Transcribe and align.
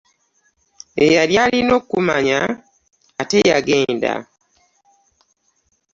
Eyali 1.03 1.35
alina 1.43 1.71
okummanja 1.79 2.41
ate 3.21 3.37
yagenda. 3.49 4.13